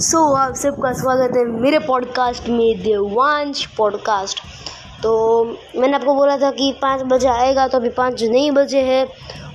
सो 0.00 0.18
so, 0.18 0.38
आप 0.38 0.54
सबका 0.54 0.92
स्वागत 0.92 1.36
है 1.36 1.44
मेरे 1.44 1.78
पॉडकास्ट 1.78 2.48
में 2.48 2.82
देवांश 2.82 3.64
पॉडकास्ट 3.66 4.40
तो 5.02 5.12
मैंने 5.76 5.94
आपको 5.94 6.14
बोला 6.14 6.36
था 6.36 6.50
कि 6.50 6.78
पाँच 6.82 7.02
बजे 7.02 7.28
आएगा 7.28 7.66
तो 7.68 7.78
अभी 7.78 7.88
पाँच 7.88 8.22
नहीं 8.22 8.50
बजे 8.50 8.82
है। 8.82 9.04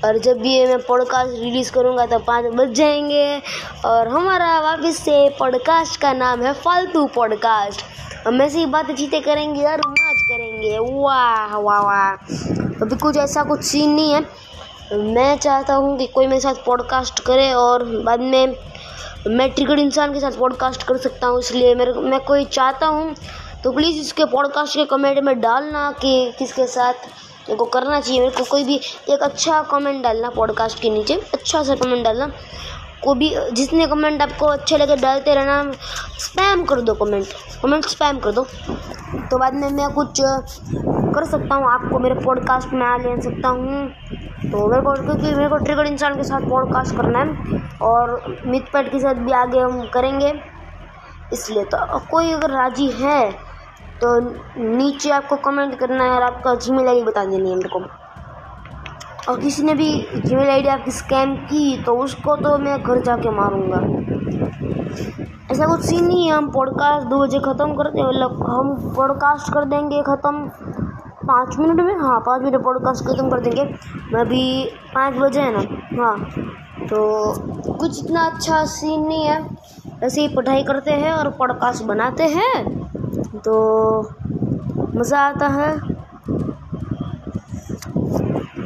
और 0.05 0.17
जब 0.17 0.37
भी 0.37 0.65
मैं 0.65 0.79
पॉडकास्ट 0.79 1.39
रिलीज़ 1.39 1.71
करूँगा 1.71 2.05
तो 2.05 2.19
पाँच 2.19 2.45
बज 2.45 2.73
जाएँगे। 2.73 3.41
और 3.85 4.07
हमारा 4.07 4.59
वापस 4.59 4.97
से 4.97 5.29
पॉडकास्ट 5.29 6.01
का 6.01 6.13
नाम 6.13 6.41
है 6.41 6.53
फालतू 6.53 7.05
पॉडकास्ट 7.05 7.81
हम 8.27 8.41
ऐसे 8.41 8.59
ही 8.59 8.65
बातें 8.65 8.95
चीतें 8.95 9.21
करेंगे 9.21 9.65
और 9.65 9.87
मौज 9.87 10.21
करेंगे। 10.21 10.77
वाह 10.79 11.57
वाह 11.57 11.79
वाह। 11.79 12.11
अभी 12.81 12.97
कुछ 12.97 13.17
ऐसा 13.17 13.43
कुछ 13.43 13.63
सीन 13.63 13.93
नहीं 13.93 14.13
है। 14.13 14.21
मैं 14.93 15.37
चाहता 15.37 15.75
हूँ 15.75 15.97
कि 15.97 16.07
कोई 16.07 16.27
मेरे 16.27 16.41
साथ 16.41 16.55
पॉडकास्ट 16.65 17.19
करे 17.19 17.53
और 17.53 17.83
बाद 17.83 18.19
में 18.19 18.72
मैं 19.27 19.49
ट्रिगर्ड 19.51 19.79
इंसान 19.79 20.13
के 20.13 20.19
साथ 20.19 20.37
पॉडकास्ट 20.39 20.83
कर 20.83 20.97
सकता 20.97 21.27
हूँ, 21.27 21.39
इसलिए 21.39 21.73
मेरे 21.75 21.93
मैं 21.93 22.19
कोई 22.25 22.45
चाहता 22.47 22.87
हूँ 22.87 23.15
तो 23.63 23.71
प्लीज़ 23.71 23.99
इसके 23.99 24.25
पॉडकास्ट 24.25 24.75
के 24.75 24.85
कमेंट 24.85 25.19
में 25.23 25.39
डालना 25.41 25.91
कि 26.01 26.33
किसके 26.39 26.65
साथ 26.67 26.93
मेरे 27.43 27.55
को 27.55 27.65
करना 27.65 27.99
चाहिए। 27.99 28.19
मेरे 28.19 28.35
को 28.35 28.43
कोई 28.43 28.63
भी 28.63 28.79
एक 29.09 29.23
अच्छा 29.23 29.61
कमेंट 29.71 30.01
डालना 30.03 30.29
पॉडकास्ट 30.29 30.81
के 30.81 30.89
नीचे 30.89 31.15
अच्छा 31.33 31.63
सा 31.63 31.75
कमेंट 31.75 32.03
डालना। 32.03 32.31
को 33.03 33.13
भी 33.13 33.29
जितने 33.51 33.85
कमेंट 33.87 34.21
आपको 34.21 34.45
अच्छे 34.47 34.77
लगे, 34.77 34.95
डालते 34.95 35.33
रहना। 35.35 35.71
स्पैम 36.19 36.63
कर 36.65 36.81
दो 36.81 36.93
कमेंट 36.95 37.27
कमेंट 37.63 37.85
स्पैम 37.85 38.19
कर 38.19 38.31
दो। 38.31 38.43
तो 38.43 39.37
बाद 39.37 39.53
में 39.53 39.69
मैं 39.71 39.89
कुछ 39.93 40.21
कर 41.13 41.25
सकता 41.25 41.55
हूँ। 41.55 41.71
आपको 41.71 41.99
मेरे 41.99 42.15
पॉडकास्ट 42.15 42.73
में 42.73 42.85
आ 42.85 42.95
ले 42.97 43.21
सकता 43.21 43.49
हूँ। 43.49 43.87
तो 44.43 44.67
मेरे 44.67 44.81
को, 44.81 44.93
क्योंकि 44.95 45.35
मेरे 45.35 45.49
को 45.49 45.57
ट्रिगर 45.57 45.85
इंसान 45.85 46.15
के 46.15 46.23
साथ 46.23 46.49
पॉडकास्ट 46.49 46.95
करना 46.97 47.19
है 47.19 47.61
और 47.81 48.21
मित 48.45 48.65
पैट 48.73 48.91
के 48.91 48.99
साथ 48.99 49.23
भी 49.25 49.31
आगे 49.33 49.59
हम 49.59 49.81
करेंगे। 49.93 50.33
इसलिए 51.33 51.63
तो 51.65 51.99
कोई 52.11 52.31
अगर 52.31 52.51
राज़ी 52.51 52.87
है 52.97 53.31
तो 54.01 54.19
नीचे 54.57 55.09
आपको 55.11 55.35
कमेंट 55.43 55.77
करना 55.79 56.03
है 56.03 56.09
और 56.11 56.23
आपका 56.23 56.55
जी 56.55 56.71
मेल 56.71 57.03
बता 57.03 57.23
देनी 57.25 57.49
है 57.49 57.55
मेरे 57.55 57.69
को। 57.69 57.79
और 59.31 59.39
किसी 59.39 59.63
ने 59.63 59.73
भी 59.73 59.89
जी 60.15 60.35
मेल 60.35 60.49
आईडी 60.49 60.67
आपकी 60.69 60.91
स्कैम 60.91 61.35
की 61.45 61.83
तो 61.83 61.95
उसको 61.95 62.35
तो 62.35 62.57
मैं 62.57 62.81
घर 62.83 63.01
जाके 63.01 63.29
मारूँगा। 63.29 63.79
ऐसा 65.51 65.65
कुछ 65.67 65.81
सीन 65.81 66.05
नहीं 66.05 66.25
है। 66.27 66.33
हम 66.33 66.49
पॉडकास्ट 66.51 67.07
दो 67.07 67.19
बजे 67.19 67.39
ख़त्म 67.39 67.73
कर 67.73 67.89
दें 67.91 68.03
मतलब 68.03 68.43
हम 68.49 68.93
पॉडकास्ट 68.95 69.53
कर 69.53 69.65
देंगे 69.65 70.01
ख़त्म। 70.01 70.82
पाँच 71.25 71.57
मिनट 71.59 71.79
में? 71.79 71.95
हाँ 71.97 72.19
पाँच 72.25 72.41
मिनट 72.41 72.63
पॉडकास्ट 72.63 73.05
ख़त्म 73.05 73.29
कर 73.29 73.39
देंगे। 73.39 73.63
मैं 74.13 74.21
अभी 74.21 74.43
पाँच 74.95 75.15
बजे 75.15 75.41
है 75.41 75.51
ना? 75.53 76.03
हाँ 76.03 76.17
तो 76.87 77.73
कुछ 77.73 78.03
इतना 78.03 78.25
अच्छा 78.25 78.63
सीन 78.65 79.05
नहीं 79.07 79.25
है। 79.25 79.57
ऐसे 80.03 80.21
ही 80.21 80.27
पढ़ाई 80.35 80.63
करते 80.63 80.91
हैं 80.93 81.13
और 81.13 81.29
पॉडकास्ट 81.29 81.83
बनाते 81.83 82.23
हैं। 82.27 83.39
तो 83.39 83.53
मज़ा 84.95 85.19
आता 85.19 85.47
है। 85.47 85.71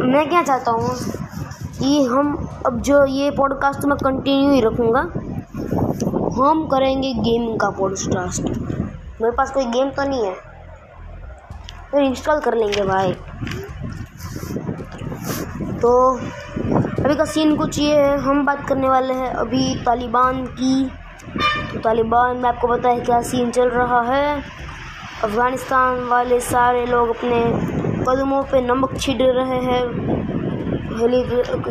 मैं 0.02 0.28
क्या 0.30 0.42
चाहता 0.44 0.72
हूँ 0.72 0.90
कि 1.80 2.04
हम 2.06 2.36
अब 2.66 2.80
जो 2.82 3.06
ये 3.06 3.30
पॉडकास्ट 3.32 3.86
मैं 3.86 3.98
कंटिन्यू 3.98 4.52
ही 4.52 4.62
रखूँगा। 4.62 5.02
हम 6.38 6.66
करेंगे 6.68 7.14
गेम 7.14 7.56
का 7.58 7.70
पॉडकास्ट 7.70 8.50
मेरे 9.22 9.32
पास 9.32 9.52
कोई 9.52 9.66
गेम 9.66 9.90
तो 9.90 10.04
नहीं 10.04 10.26
है। 10.26 10.36
फिर 11.92 12.04
इंस्टॉल 12.04 12.40
कर 12.40 12.54
लेंगे 12.54 12.82
भाई। 12.84 13.14
तो 15.82 15.92
अभी 17.04 17.16
का 17.16 17.26
सीन 17.26 17.56
कुछ 17.56 17.80
ये 17.80 17.96
है, 17.96 18.18
हम 18.18 18.46
बात 18.46 18.68
करने 18.68 18.90
वाले 18.90 19.14
हैं 19.14 19.30
अभी 19.34 19.76
तालिबान 19.86 20.46
की। 20.46 20.86
तो 21.74 21.80
तालिबान 21.80 22.38
में 22.38 22.50
आपको 22.50 22.68
पता 22.68 22.90
है 22.90 23.00
क्या 23.00 23.22
सीन 23.22 23.52
चल 23.52 23.70
रहा 23.70 24.02
है। 24.02 24.42
अफ़गानिस्तान 25.24 26.00
वाले 26.04 26.40
सारे 26.40 26.86
लोग 26.86 27.10
अपने 27.10 27.42
कदमों 28.04 28.44
पे 28.44 28.62
नमक 28.62 28.98
छिड़ 29.00 29.22
रहे 29.22 29.60
हैं। 29.62 29.84
हेली 30.98 31.22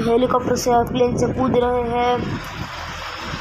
हेलीकॉप्टर 0.09 0.56
से 0.56 0.71
प्लेन 0.93 1.16
से 1.16 1.27
कूद 1.27 1.56
रहे 1.56 1.83
हैं। 1.91 2.19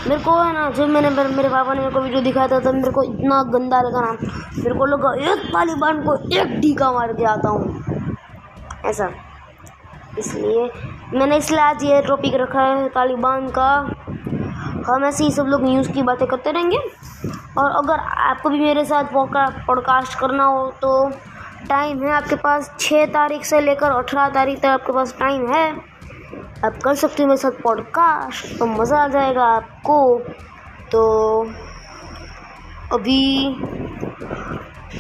मेरे 0.08 0.22
को 0.24 0.32
है 0.32 0.54
ना, 0.54 0.70
जब 0.70 0.90
मैंने 0.90 1.10
मेरे 1.10 1.50
पापा 1.50 1.74
ने 1.74 1.80
मेरे 1.80 1.92
को 1.92 2.00
वीडियो 2.00 2.22
दिखाया 2.22 2.48
था, 2.48 2.60
तब 2.60 2.74
मेरे 2.74 2.92
को 2.92 3.04
इतना 3.04 3.42
गंदा 3.44 3.82
लगा 3.82 4.02
ना। 4.02 4.12
मेरे 4.58 4.76
को 4.76 4.86
लगा, 4.86 5.14
एक 5.32 5.46
तालिबान 5.46 6.02
को 6.04 6.16
एक 6.40 6.60
ढीका 6.60 6.92
मार 6.92 7.14
के 7.14 7.24
आता 7.24 7.50
हूँ। 7.50 7.84
ऐसा। 8.86 9.10
इसलिए 10.20 10.70
मैंने 11.14 11.38
इसलिए 11.38 11.60
आज 11.60 11.84
ये 11.84 12.02
टॉपिक 12.02 12.36
रखा 12.36 12.62
है, 12.62 12.88
तालिबान 12.90 13.48
का। 13.48 13.70
हम 14.88 15.06
ऐसे 15.06 15.24
ही 15.24 15.32
सब 15.32 15.46
लोग 15.46 15.64
न्यूज़ 15.64 15.92
की 15.92 16.02
बातें 16.02 16.28
करते 16.28 16.52
रहेंगे। 16.52 16.78
और 17.58 17.72
अगर 17.72 18.00
आपको 18.00 18.50
भी 18.50 18.60
मेरे 18.60 18.86
साथ 18.86 19.04
पॉडकास्ट 19.68 20.20
करना 20.20 20.44
हो 20.44 20.66
तो 20.82 21.10
टाइम 21.70 22.04
है 22.04 22.12
आपके 22.12 22.36
पास 22.36 22.76
छः 22.80 23.06
तारीख 23.06 23.46
से 23.46 23.60
लेकर 23.62 23.92
अठारह 23.92 24.30
तारीख 24.30 24.60
तक 24.60 24.66
आपके 24.66 24.94
पास 24.94 25.16
टाइम 25.20 25.52
है। 25.54 25.95
आप 26.66 26.78
कर 26.84 26.96
सकते 26.96 27.24
हो 27.24 27.28
मेरे 27.30 27.38
साथ 27.38 27.62
पॉडकास्ट 27.64 28.58
तो 28.60 28.66
मज़ा 28.66 28.98
आ 28.98 29.08
जाएगा 29.08 29.44
आपको। 29.46 29.98
तो 30.92 31.02
अभी 32.94 33.48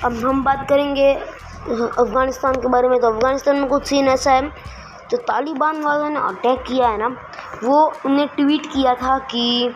अब 0.04 0.14
हम 0.26 0.44
बात 0.44 0.66
करेंगे 0.70 1.14
अफ़गानिस्तान 1.14 2.56
के 2.56 2.68
बारे 2.68 2.88
में। 2.88 3.00
तो 3.00 3.08
अफ़गानिस्तान 3.08 3.56
में 3.56 3.68
कुछ 3.70 3.86
सीन 3.86 4.08
ऐसा 4.08 4.32
है 4.32 4.50
जो 5.12 5.18
तालिबान 5.18 5.82
वालों 5.84 6.10
ने 6.10 6.20
अटैक 6.20 6.64
किया 6.68 6.88
है 6.88 6.98
ना, 6.98 7.08
वो 7.64 7.94
उन्हें 8.06 8.28
ट्वीट 8.28 8.66
किया 8.66 8.94
था 8.94 9.18
कि, 9.32 9.74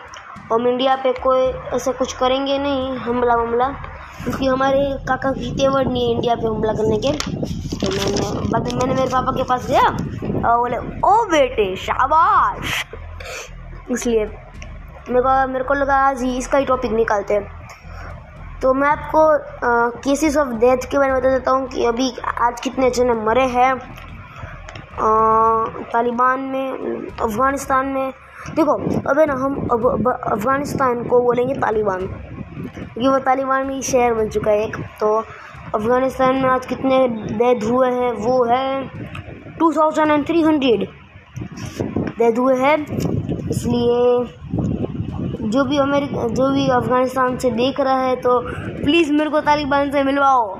हम 0.52 0.66
इंडिया 0.68 0.96
पे 0.96 1.12
कोई 1.12 1.42
ऐसा 1.74 1.92
कुछ 1.92 2.12
करेंगे 2.12 2.58
नहीं 2.58 2.96
हमला 2.98 3.34
वमला 3.34 3.68
क्योंकि 4.24 4.46
हमारे 4.46 4.82
काका 5.08 5.30
की 5.32 5.50
तेवर 5.52 5.86
नहीं 5.86 6.08
है 6.08 6.14
इंडिया 6.14 6.34
पे 6.34 6.46
हमला 6.46 6.72
करने 6.72 6.98
के 6.98 7.12
तो 7.80 7.90
मैंने, 7.90 8.48
बाद 8.50 8.72
मैंने 8.72 8.94
मेरे 8.94 9.08
पापा 9.08 9.32
के 9.32 9.42
पास 9.42 9.66
गया 9.66 9.82
और 9.82 10.58
बोले, 10.58 10.76
ओ 11.00 11.24
बेटे, 11.30 11.74
शाबाश! 11.76 12.84
इसलिए 13.90 14.24
मेरे 14.24 15.20
को 15.22 15.46
मेरे 15.52 15.64
को 15.64 15.74
लगा 15.74 15.94
आज 16.08 16.22
ही 16.22 16.36
इसका 16.38 16.58
ही 16.58 16.64
टॉपिक 16.64 16.92
निकालते 16.92 17.34
हैं। 17.34 17.58
तो 18.62 18.72
मैं 18.74 18.88
आपको 18.88 20.00
केसेस 20.00 20.36
ऑफ़ 20.36 20.48
डेथ 20.60 20.90
के 20.90 20.98
बारे 20.98 21.12
में 21.12 21.20
बता 21.20 21.30
देता 21.30 21.50
हूँ 21.50 21.66
कि 21.68 21.84
अभी 21.86 22.10
आज 22.42 22.60
कितने 22.60 22.90
जने 22.90 23.12
मरे 23.26 23.46
हैं। 23.48 23.74
तालिबान 25.92 26.40
में, 26.40 27.08
अफ़गानिस्तान 27.20 27.86
में। 27.86 28.12
देखो, 28.56 28.72
अब 29.10 29.18
ना, 29.20 29.34
हम 29.34 29.56
अब 29.72 30.08
अफ़गानिस्तान 30.12 31.02
को 31.08 31.20
बोलेंगे 31.22 31.54
तालिबान। 31.54 32.08
क्योंकि 33.00 33.08
वो 33.08 33.18
तालिबान 33.24 33.66
में 33.66 33.80
शहर 33.82 34.14
बन 34.14 34.28
चुका 34.28 34.50
है 34.50 34.64
एक। 34.64 34.76
तो 35.00 35.12
अफ़गानिस्तान 35.74 36.36
में 36.36 36.48
आज 36.50 36.66
कितने 36.66 36.96
डेथ 37.08 37.62
हुए 37.64 37.88
हैं, 37.90 38.10
वो 38.14 38.44
है 38.44 38.88
two 39.58 39.70
thousand 39.72 40.10
and 40.10 40.26
three 40.26 40.42
hundred 40.42 40.82
death 42.18 42.38
हुए 42.38 42.56
हैं, 42.56 42.76
इसलिए 43.50 44.24
जो 45.46 45.64
भी 45.64 45.78
अमेरिका, 45.78 46.26
जो 46.28 46.50
भी 46.50 46.68
अफ़गानिस्तान 46.70 47.38
से 47.38 47.50
देख 47.52 47.80
रहा 47.80 48.00
है 48.00 48.16
तो 48.18 48.38
प्लीज़ 48.84 49.12
मेरे 49.12 49.30
को 49.30 49.40
तालिबान 49.40 49.90
से 49.90 50.02
मिलवाओ। 50.02 50.54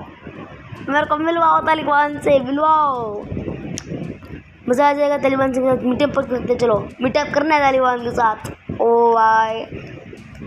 मेरे 0.88 1.06
को 1.06 1.16
मिलवाओ 1.18 1.60
तालिबान 1.66 2.18
से, 2.18 2.38
मिलवाओ। 2.40 3.22
मज़ा 4.68 4.88
आ 4.88 4.92
जाएगा 4.92 5.18
तालिबान 5.18 5.52
से 5.52 5.60
मीटअप 5.60 6.18
करते 6.20 6.54
चलो। 6.56 6.78
मीटअप 7.02 7.34
करना 7.34 7.54
है 7.54 7.60
तालिबान 7.62 8.02
के 8.02 8.10
साथ। 8.12 8.80
ओ 8.80 8.90
वाई 9.14 9.64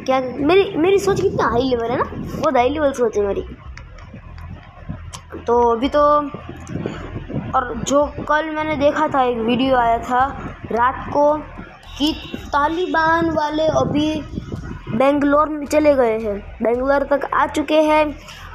क्या 0.06 0.20
मेरी 0.20 0.76
मेरी 0.78 1.00
सोच 1.00 1.22
कितना 1.22 1.48
हाई 1.50 1.62
लेवल 1.62 1.92
है 1.92 1.98
ना? 1.98 2.04
बहुत 2.04 2.56
हाई 2.56 2.70
लेवल 2.70 2.92
सोच 2.94 3.18
है 3.18 3.26
मेरी। 3.26 3.46
तो 5.48 5.60
अभी 5.72 5.90
तो 5.90 6.02
और 7.56 7.74
जो 7.88 8.06
कल 8.28 8.50
मैंने 8.50 8.76
देखा 8.76 9.08
था, 9.08 9.24
एक 9.24 9.38
वीडियो 9.38 9.76
आया 9.78 9.98
था, 10.00 10.26
रात 10.72 11.08
को 11.14 11.34
कि 11.98 12.14
तालिबान 12.46 13.30
वाले 13.30 13.68
अभी 13.80 14.22
बेंगलोर 14.90 15.50
में 15.50 15.66
चले 15.66 15.94
गए 15.96 16.18
हैं। 16.20 16.38
बेंगलोर 16.64 17.04
तक 17.12 17.30
आ 17.34 17.46
चुके 17.48 17.82
हैं 17.82 18.06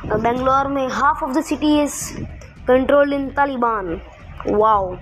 बेंगलोर 0.06 0.66
में 0.68 0.88
half 0.88 1.24
of 1.24 1.32
the 1.32 1.42
city 1.44 1.78
is 1.80 1.94
control 2.68 3.12
in 3.12 3.28
Taliban 3.30 4.00
wow 4.48 4.94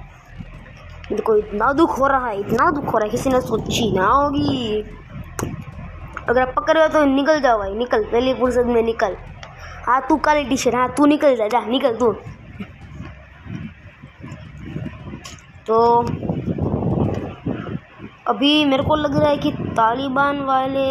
देखो 1.09 1.37
इतना 1.37 1.73
दुख 1.73 1.99
हो 1.99 2.07
रहा 2.07 2.29
है, 2.29 2.39
इतना 2.41 2.71
दुख 2.71 2.93
हो 2.93 2.99
रहा 2.99 3.05
है, 3.05 3.11
किसी 3.11 3.31
ने 3.31 3.41
सोची 3.41 3.91
ना 3.93 4.07
होगी। 4.07 4.85
अगर 6.29 6.41
आप 6.41 6.55
पकड़ 6.57 6.77
रहे 6.77 6.89
तो 6.89 7.05
निकल 7.07 7.41
जाओ 7.41 7.59
भाई, 7.59 7.75
निकल, 7.75 8.05
पहले 8.05 8.35
फुर्सत 8.35 8.67
में 8.67 8.83
निकल। 8.83 9.17
हाँ 9.87 10.01
तू 10.09 10.17
काली 10.19 10.45
टी 10.45 10.57
शर्ट 10.57 10.75
हाँ 10.75 10.89
तू 10.97 11.07
निकल 11.07 11.37
जा 11.37 11.49
जा, 11.49 11.61
निकल 11.67 11.97
तू। 11.97 12.13
तो 15.67 15.77
अभी 18.29 18.65
मेरे 18.65 18.83
को 18.83 18.97
लग 18.97 19.17
रहा 19.17 19.29
है 19.29 19.37
कि 19.37 19.51
तालिबान 19.77 20.41
वाले 20.45 20.87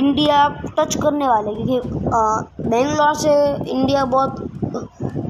इंडिया 0.00 0.48
टच 0.78 0.94
करने 1.02 1.28
वाले 1.28 1.54
क्योंकि 1.54 2.68
बेंगलोर 2.68 3.14
से 3.14 3.32
इंडिया 3.70 4.04
बहुत, 4.04 4.40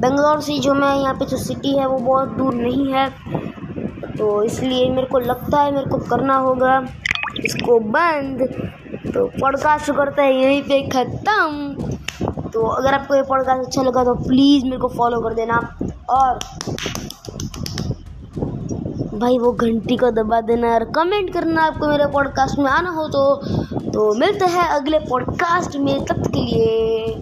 बेंगलोर 0.00 0.40
से 0.40 0.58
जो 0.58 0.74
मैं 0.74 0.94
यहाँ 0.96 1.14
पे 1.14 1.26
जो 1.26 1.36
सिटी 1.36 1.76
है 1.78 1.86
वो 1.86 1.98
बहुत 1.98 2.28
दूर 2.28 2.54
नहीं 2.54 2.92
है। 2.92 3.08
तो 4.16 4.42
इसलिए 4.42 4.88
मेरे 4.90 5.06
को 5.06 5.18
लगता 5.20 5.60
है 5.62 5.72
मेरे 5.74 5.90
को 5.90 5.98
करना 6.08 6.36
होगा। 6.38 6.78
इसको 7.44 7.78
बंद। 7.78 8.42
तो 9.14 9.26
पॉडकास्ट 9.26 9.90
करते 9.90 10.22
हैं, 10.22 10.32
यहीं 10.32 10.62
पे 10.62 10.88
ख़त्म। 10.88 11.74
तो 12.48 12.66
अगर 12.66 12.94
आपको 12.94 13.14
ये 13.14 13.22
पॉडकास्ट 13.22 13.66
अच्छा 13.66 13.82
लगा 13.82 14.04
तो 14.04 14.14
प्लीज़ 14.14 14.64
मेरे 14.64 14.78
को 14.78 14.88
फॉलो 14.88 15.20
कर 15.20 15.34
देना। 15.34 15.78
और 16.10 16.38
भाई, 19.18 19.38
वो 19.38 19.52
घंटी 19.52 19.96
को 19.96 20.10
दबा 20.10 20.40
देना 20.40 20.74
और 20.74 20.84
कमेंट 20.84 21.32
करना 21.32 21.62
आपको 21.62 21.88
मेरे 21.88 22.06
पॉडकास्ट 22.06 22.58
में 22.58 22.70
आना 22.70 22.90
हो 22.90 23.08
तो। 23.08 23.36
तो 23.90 24.14
मिलते 24.14 24.44
हैं 24.44 24.64
अगले 24.64 24.98
पॉडकास्ट 24.98 25.76
में, 25.76 26.04
तब 26.04 26.26
के 26.26 26.40
लिए। 26.40 27.14